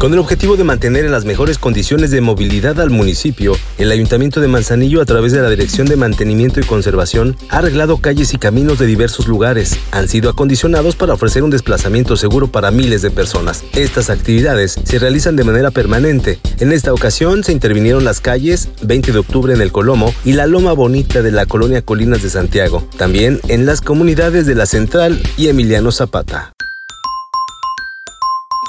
Con 0.00 0.14
el 0.14 0.18
objetivo 0.18 0.56
de 0.56 0.64
mantener 0.64 1.04
en 1.04 1.12
las 1.12 1.26
mejores 1.26 1.58
condiciones 1.58 2.10
de 2.10 2.22
movilidad 2.22 2.80
al 2.80 2.88
municipio, 2.88 3.54
el 3.76 3.92
Ayuntamiento 3.92 4.40
de 4.40 4.48
Manzanillo, 4.48 5.02
a 5.02 5.04
través 5.04 5.32
de 5.32 5.42
la 5.42 5.50
Dirección 5.50 5.86
de 5.86 5.96
Mantenimiento 5.96 6.58
y 6.58 6.62
Conservación, 6.62 7.36
ha 7.50 7.58
arreglado 7.58 7.98
calles 7.98 8.32
y 8.32 8.38
caminos 8.38 8.78
de 8.78 8.86
diversos 8.86 9.28
lugares. 9.28 9.78
Han 9.90 10.08
sido 10.08 10.30
acondicionados 10.30 10.96
para 10.96 11.12
ofrecer 11.12 11.42
un 11.42 11.50
desplazamiento 11.50 12.16
seguro 12.16 12.46
para 12.46 12.70
miles 12.70 13.02
de 13.02 13.10
personas. 13.10 13.62
Estas 13.74 14.08
actividades 14.08 14.80
se 14.82 14.98
realizan 14.98 15.36
de 15.36 15.44
manera 15.44 15.70
permanente. 15.70 16.38
En 16.60 16.72
esta 16.72 16.94
ocasión 16.94 17.44
se 17.44 17.52
intervinieron 17.52 18.02
las 18.02 18.22
calles 18.22 18.70
20 18.80 19.12
de 19.12 19.18
octubre 19.18 19.52
en 19.52 19.60
el 19.60 19.70
Colomo 19.70 20.14
y 20.24 20.32
la 20.32 20.46
Loma 20.46 20.72
Bonita 20.72 21.20
de 21.20 21.30
la 21.30 21.44
colonia 21.44 21.82
Colinas 21.82 22.22
de 22.22 22.30
Santiago. 22.30 22.88
También 22.96 23.38
en 23.48 23.66
las 23.66 23.82
comunidades 23.82 24.46
de 24.46 24.54
La 24.54 24.64
Central 24.64 25.20
y 25.36 25.48
Emiliano 25.48 25.92
Zapata. 25.92 26.54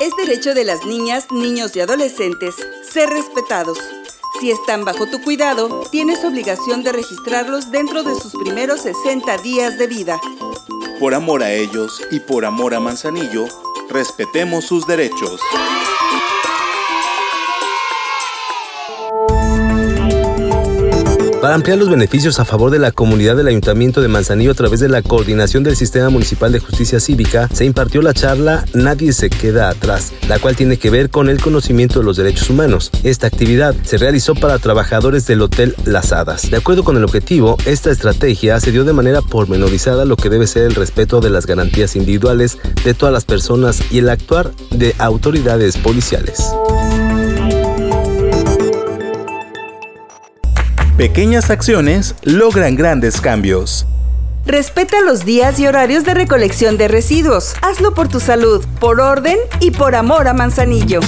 Es 0.01 0.15
derecho 0.15 0.55
de 0.55 0.63
las 0.63 0.83
niñas, 0.83 1.27
niños 1.31 1.75
y 1.75 1.79
adolescentes 1.79 2.55
ser 2.81 3.07
respetados. 3.09 3.77
Si 4.39 4.49
están 4.49 4.83
bajo 4.83 5.05
tu 5.05 5.21
cuidado, 5.21 5.83
tienes 5.91 6.25
obligación 6.25 6.81
de 6.81 6.91
registrarlos 6.91 7.69
dentro 7.69 8.01
de 8.01 8.15
sus 8.15 8.33
primeros 8.33 8.81
60 8.81 9.37
días 9.37 9.77
de 9.77 9.85
vida. 9.85 10.19
Por 10.99 11.13
amor 11.13 11.43
a 11.43 11.53
ellos 11.53 12.01
y 12.09 12.19
por 12.19 12.45
amor 12.45 12.73
a 12.73 12.79
Manzanillo, 12.79 13.45
respetemos 13.91 14.65
sus 14.65 14.87
derechos. 14.87 15.39
Para 21.51 21.57
ampliar 21.57 21.79
los 21.79 21.89
beneficios 21.89 22.39
a 22.39 22.45
favor 22.45 22.71
de 22.71 22.79
la 22.79 22.93
comunidad 22.93 23.35
del 23.35 23.49
Ayuntamiento 23.49 23.99
de 23.99 24.07
Manzanillo 24.07 24.51
a 24.51 24.53
través 24.53 24.79
de 24.79 24.87
la 24.87 25.01
coordinación 25.01 25.63
del 25.63 25.75
Sistema 25.75 26.09
Municipal 26.09 26.53
de 26.53 26.61
Justicia 26.61 27.01
Cívica, 27.01 27.49
se 27.51 27.65
impartió 27.65 28.01
la 28.01 28.13
charla 28.13 28.63
Nadie 28.73 29.11
se 29.11 29.29
queda 29.29 29.67
atrás, 29.67 30.13
la 30.29 30.39
cual 30.39 30.55
tiene 30.55 30.77
que 30.77 30.89
ver 30.89 31.09
con 31.09 31.27
el 31.27 31.41
conocimiento 31.41 31.99
de 31.99 32.05
los 32.05 32.15
derechos 32.15 32.49
humanos. 32.49 32.89
Esta 33.03 33.27
actividad 33.27 33.75
se 33.83 33.97
realizó 33.97 34.33
para 34.33 34.59
trabajadores 34.59 35.27
del 35.27 35.41
Hotel 35.41 35.75
Las 35.83 36.13
Hadas. 36.13 36.49
De 36.49 36.55
acuerdo 36.55 36.85
con 36.85 36.95
el 36.95 37.03
objetivo, 37.03 37.57
esta 37.65 37.91
estrategia 37.91 38.57
se 38.61 38.71
dio 38.71 38.85
de 38.85 38.93
manera 38.93 39.21
pormenorizada 39.21 40.05
lo 40.05 40.15
que 40.15 40.29
debe 40.29 40.47
ser 40.47 40.63
el 40.63 40.75
respeto 40.75 41.19
de 41.19 41.31
las 41.31 41.47
garantías 41.47 41.97
individuales 41.97 42.59
de 42.85 42.93
todas 42.93 43.11
las 43.11 43.25
personas 43.25 43.81
y 43.91 43.97
el 43.97 44.07
actuar 44.07 44.51
de 44.69 44.95
autoridades 44.99 45.75
policiales. 45.75 46.45
Pequeñas 51.01 51.49
acciones 51.49 52.13
logran 52.21 52.75
grandes 52.75 53.21
cambios. 53.21 53.87
Respeta 54.45 55.01
los 55.01 55.25
días 55.25 55.59
y 55.59 55.65
horarios 55.65 56.03
de 56.03 56.13
recolección 56.13 56.77
de 56.77 56.87
residuos. 56.87 57.55
Hazlo 57.63 57.95
por 57.95 58.07
tu 58.07 58.19
salud, 58.19 58.63
por 58.79 59.01
orden 59.01 59.39
y 59.59 59.71
por 59.71 59.95
amor 59.95 60.27
a 60.27 60.33
Manzanillo. 60.33 60.99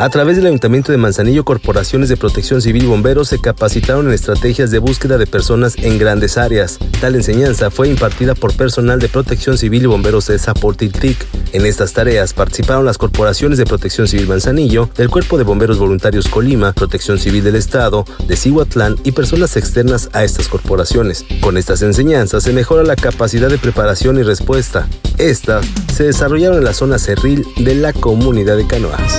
A 0.00 0.10
través 0.10 0.36
del 0.36 0.46
Ayuntamiento 0.46 0.92
de 0.92 0.98
Manzanillo, 0.98 1.44
corporaciones 1.44 2.08
de 2.08 2.16
protección 2.16 2.62
civil 2.62 2.84
y 2.84 2.86
bomberos 2.86 3.26
se 3.26 3.40
capacitaron 3.40 4.06
en 4.06 4.12
estrategias 4.12 4.70
de 4.70 4.78
búsqueda 4.78 5.18
de 5.18 5.26
personas 5.26 5.74
en 5.76 5.98
grandes 5.98 6.38
áreas. 6.38 6.78
Tal 7.00 7.16
enseñanza 7.16 7.72
fue 7.72 7.88
impartida 7.88 8.36
por 8.36 8.54
personal 8.54 9.00
de 9.00 9.08
protección 9.08 9.58
civil 9.58 9.82
y 9.82 9.86
bomberos 9.86 10.28
de 10.28 10.38
Zapotiltic. 10.38 11.26
En 11.52 11.66
estas 11.66 11.94
tareas 11.94 12.32
participaron 12.32 12.84
las 12.84 12.96
corporaciones 12.96 13.58
de 13.58 13.64
protección 13.64 14.06
civil 14.06 14.28
Manzanillo, 14.28 14.88
del 14.96 15.10
Cuerpo 15.10 15.36
de 15.36 15.42
Bomberos 15.42 15.80
Voluntarios 15.80 16.28
Colima, 16.28 16.72
Protección 16.74 17.18
Civil 17.18 17.42
del 17.42 17.56
Estado, 17.56 18.04
de 18.28 18.36
Cihuatlán 18.36 18.94
y 19.02 19.10
personas 19.10 19.56
externas 19.56 20.10
a 20.12 20.22
estas 20.22 20.46
corporaciones. 20.46 21.24
Con 21.40 21.56
estas 21.56 21.82
enseñanzas 21.82 22.44
se 22.44 22.52
mejora 22.52 22.84
la 22.84 22.94
capacidad 22.94 23.48
de 23.48 23.58
preparación 23.58 24.16
y 24.20 24.22
respuesta. 24.22 24.86
Estas 25.18 25.66
se 25.92 26.04
desarrollaron 26.04 26.58
en 26.58 26.64
la 26.64 26.74
zona 26.74 27.00
cerril 27.00 27.44
de 27.56 27.74
la 27.74 27.92
comunidad 27.92 28.56
de 28.56 28.68
Canoas. 28.68 29.18